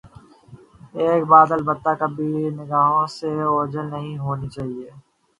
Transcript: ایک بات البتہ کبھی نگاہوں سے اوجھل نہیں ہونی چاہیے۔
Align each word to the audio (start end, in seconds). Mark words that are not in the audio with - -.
ایک 1.01 1.21
بات 1.31 1.49
البتہ 1.51 1.91
کبھی 1.99 2.29
نگاہوں 2.57 3.05
سے 3.17 3.29
اوجھل 3.43 3.85
نہیں 3.93 4.17
ہونی 4.17 4.47
چاہیے۔ 4.55 4.89